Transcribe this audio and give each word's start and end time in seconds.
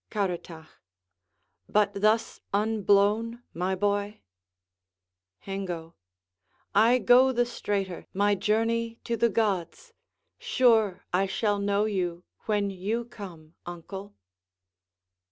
Caratach 0.09 0.67
But 1.69 1.93
thus 1.93 2.41
unblown, 2.51 3.43
my 3.53 3.75
boy? 3.75 4.21
Hengo 5.45 5.93
I 6.73 6.97
go 6.97 7.31
the 7.31 7.45
straighter 7.45 8.07
My 8.11 8.33
journey 8.33 8.97
to 9.03 9.15
the 9.15 9.29
gods. 9.29 9.93
Sure, 10.39 11.05
I 11.13 11.27
shall 11.27 11.59
know 11.59 11.85
you 11.85 12.23
When 12.47 12.71
you 12.71 13.05
come, 13.05 13.53
uncle. 13.67 14.15